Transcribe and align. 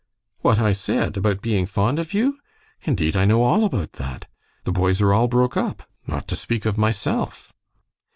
"What 0.39 0.57
I 0.57 0.73
said? 0.73 1.15
About 1.15 1.43
being 1.43 1.67
fond 1.67 1.99
of 1.99 2.11
you? 2.11 2.39
Indeed, 2.85 3.15
I 3.15 3.25
know 3.25 3.43
all 3.43 3.63
about 3.63 3.93
that. 4.01 4.25
The 4.63 4.71
boys 4.71 4.99
are 4.99 5.13
all 5.13 5.27
broke 5.27 5.55
up, 5.55 5.83
not 6.07 6.27
to 6.29 6.35
speak 6.35 6.65
of 6.65 6.75
myself." 6.75 7.53